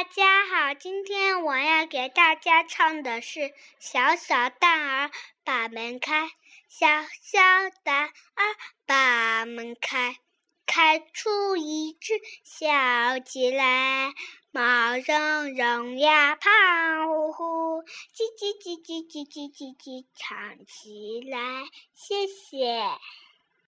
[0.00, 5.10] 大家好今天我要给大家唱的是小小蛋儿
[5.44, 6.30] 把门开
[6.68, 6.86] 小
[7.20, 7.38] 小
[7.84, 8.42] 蛋儿
[8.86, 10.16] 把门开
[10.64, 14.14] 开出一只小鸡来
[14.50, 22.64] 毛茸茸呀胖乎乎叽叽叽叽叽叽叽叽唱起来谢谢